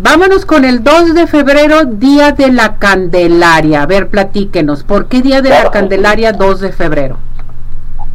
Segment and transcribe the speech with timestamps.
[0.00, 3.82] Vámonos con el 2 de febrero, Día de la Candelaria.
[3.82, 7.16] A ver, platíquenos, ¿por qué Día de la Candelaria 2 de febrero?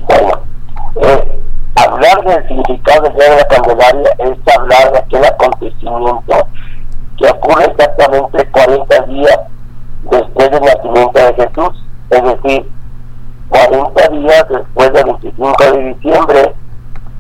[0.08, 0.44] Bueno,
[1.02, 1.40] eh,
[1.76, 6.48] hablar del significado del Día de la Candelaria es hablar de aquel acontecimiento
[7.18, 9.40] que ocurre exactamente 40 días
[10.10, 12.72] después del nacimiento de Jesús, es decir,
[13.50, 16.56] 40 días después del 25 de diciembre,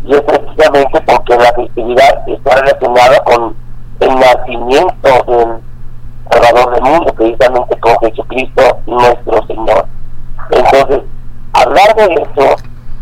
[0.06, 3.56] y es precisamente porque la festividad está relacionada con
[4.00, 5.62] el nacimiento del
[6.32, 9.86] Salvador del mundo, precisamente con Jesucristo nuestro Señor.
[10.52, 11.02] Entonces,
[11.54, 12.56] hablar de eso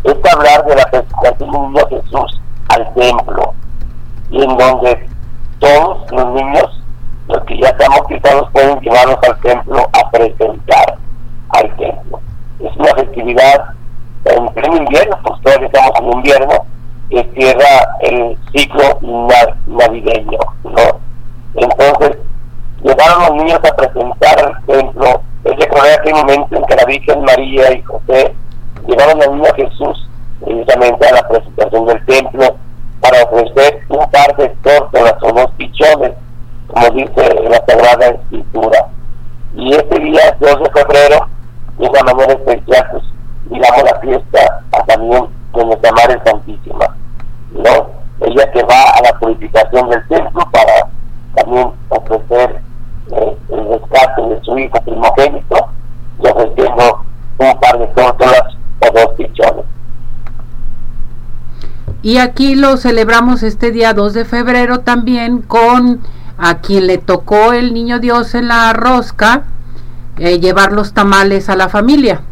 [0.04, 3.54] es hablar de la presentación de Jesús al templo,
[4.30, 5.08] y en donde
[5.58, 6.82] todos los niños,
[7.28, 10.98] los que ya están bautizados, pueden llevarlos al templo a presentar
[11.50, 12.20] al templo.
[12.60, 13.64] Es una festividad
[14.24, 16.66] en pleno invierno, pues todavía estamos en invierno,
[17.10, 18.84] que cierra el ciclo
[19.66, 21.00] navideño, ¿no?
[21.54, 22.16] Entonces,
[22.82, 25.66] llevaron a los niños a presentar al templo, es
[26.12, 28.34] momento en que la Virgen María y José
[28.86, 30.08] llevaron al niño Jesús
[30.44, 32.56] precisamente a la presentación del templo
[33.00, 36.12] para ofrecer un par de tórtolas o dos pichones,
[36.68, 38.86] como dice la Sagrada Escritura.
[39.54, 41.28] Y este día, 2 de febrero,
[41.78, 42.32] de una manera
[62.02, 66.00] Y aquí lo celebramos este día 2 de febrero también con
[66.36, 69.44] a quien le tocó el niño Dios en la rosca
[70.18, 72.22] eh, llevar los tamales a la familia.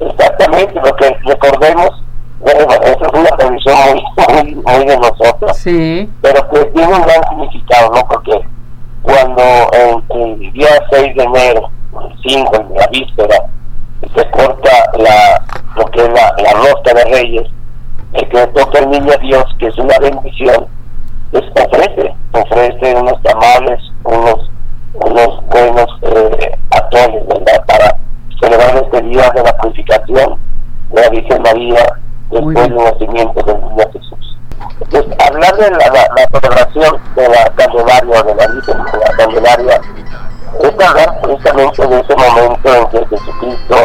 [0.00, 2.02] Exactamente, lo que recordemos
[2.40, 3.76] bueno, eso es una tradición
[4.16, 6.08] muy, muy, de nosotros, sí.
[6.20, 8.06] pero que tiene un gran significado, ¿no?
[8.06, 8.40] Porque
[9.02, 9.42] cuando
[10.10, 13.36] el, día 6 de enero, el 5, en la víspera,
[14.14, 15.42] se corta la,
[15.76, 17.48] lo que es la, la rosca de reyes,
[18.16, 20.66] el que toca el niño Dios, que es una bendición,
[21.30, 24.50] pues ofrece, ofrece unos tamales, unos,
[24.94, 26.56] unos buenos eh,
[27.28, 27.64] ¿verdad?
[27.66, 27.96] Para
[28.40, 30.38] celebrar este día de la purificación
[30.90, 31.84] de la Virgen María
[32.30, 34.36] después del nacimiento del niño Jesús.
[34.80, 39.80] Entonces, hablar de la, la, celebración de la Candelaria, de la Virgen de la Candelaria,
[40.60, 43.76] es hablar precisamente de ese momento en que Jesucristo,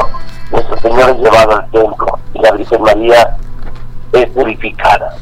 [0.51, 3.37] nuestro Señor, es llevado al templo y la Virgen María
[4.27, 5.15] purificada.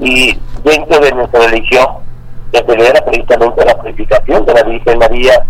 [0.00, 1.86] Y dentro de nuestra religión
[2.52, 5.46] se celebra precisamente la purificación de la Virgen María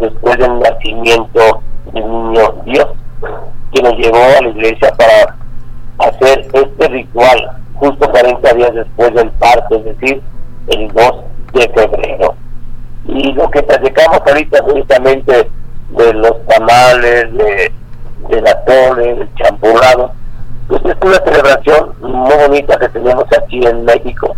[0.00, 1.62] después del nacimiento
[1.92, 2.86] del niño Dios,
[3.72, 5.36] que nos llevó a la iglesia para
[6.10, 10.22] hacer este ritual justo 40 días después del parto, es decir,
[10.68, 11.12] el 2
[11.54, 12.34] de febrero.
[13.06, 15.50] Y lo que platicamos ahorita justamente
[15.90, 17.72] de los tamales, de,
[18.28, 20.12] de la tole, del champurrado,
[20.68, 24.36] pues es una celebración muy bonita que tenemos aquí en México,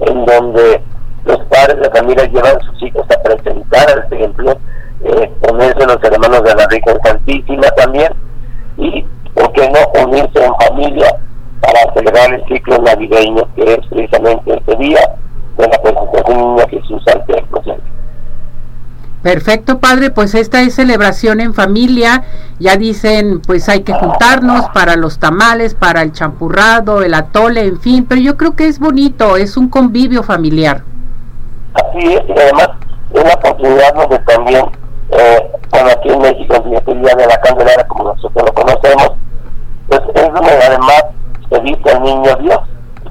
[0.00, 0.82] en donde
[1.24, 4.58] los padres de familia llevan a sus hijos a presentar al templo,
[5.04, 8.12] eh, ponerse los hermanos de la Virgen Santísima también,
[8.76, 11.14] y ¿por qué no unirse en familia
[11.60, 15.00] para celebrar el ciclo navideño que es precisamente este día
[15.58, 17.47] de la presentación de Jesús al templo?
[19.22, 22.22] Perfecto, padre, pues esta es celebración en familia.
[22.60, 27.80] Ya dicen, pues hay que juntarnos para los tamales, para el champurrado, el atole, en
[27.80, 30.82] fin, pero yo creo que es bonito, es un convivio familiar.
[31.74, 32.70] Así es, y además
[33.12, 34.64] es una oportunidad donde también,
[35.10, 36.54] eh, aquí en México,
[36.86, 39.12] el Día de la Candelaria, como nosotros lo conocemos,
[39.88, 41.04] pues es donde además
[41.50, 42.60] se viste al niño Dios,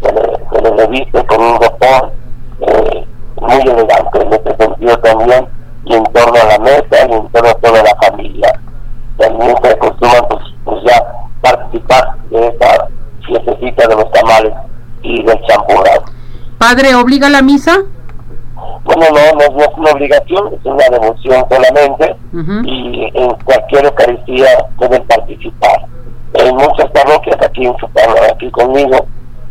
[0.02, 2.12] se le, se le reviste con un ropón
[2.62, 3.06] eh,
[3.42, 5.57] muy elegante en este sentido también
[5.88, 8.60] y en torno a la mesa y en torno a toda la familia.
[9.18, 11.04] También se acostumbran pues, pues ya
[11.42, 12.88] participar de esta
[13.26, 14.54] fiestecita de los tamales
[15.02, 16.04] y del champurrado.
[16.58, 17.78] Padre, ¿obliga la misa?
[18.84, 22.16] Bueno, no, no, es una obligación, es una devoción solamente
[22.64, 24.48] y en cualquier Eucaristía
[24.78, 25.86] pueden participar.
[26.34, 27.90] En muchas parroquias, aquí en su
[28.32, 29.06] aquí conmigo,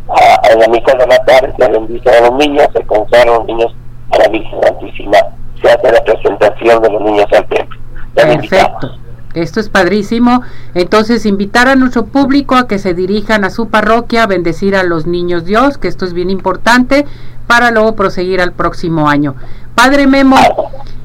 [0.09, 3.75] a, la misa de la tarde se bendice a los niños, se consagran los niños
[4.11, 5.17] a la Virgen Santísima
[5.61, 7.79] se hace la presentación de los niños al templo.
[8.13, 8.97] Perfecto.
[9.33, 10.41] Esto es padrísimo.
[10.73, 14.83] Entonces, invitar a nuestro público a que se dirijan a su parroquia, a bendecir a
[14.83, 17.05] los niños Dios, que esto es bien importante,
[17.45, 19.35] para luego proseguir al próximo año.
[19.75, 20.37] Padre Memo,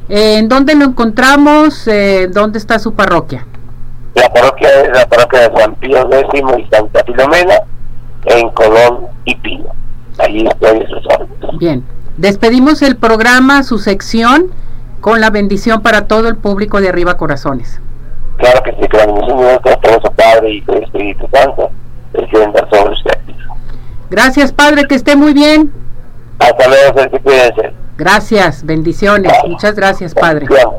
[0.09, 1.87] eh, ¿en dónde lo encontramos?
[1.87, 3.47] Eh, ¿Dónde está su parroquia?
[4.15, 7.55] La parroquia es la parroquia de Juan Pío X y Santa Filomena,
[8.25, 9.69] en Colón y Pino.
[10.19, 11.85] Allí estoy en sus Bien.
[12.17, 14.51] Despedimos el programa, su sección,
[15.01, 17.81] con la bendición para todo el público de Arriba Corazones.
[18.37, 21.71] Claro que sí, que la bendición de Dios todo su Padre y el Espíritu Santo,
[22.15, 23.37] el que venga sobre ustedes.
[24.11, 25.73] Gracias, Padre, que esté muy bien.
[26.39, 27.73] Hasta luego, que.
[27.97, 29.33] Gracias, bendiciones.
[29.47, 30.47] Muchas gracias, Padre.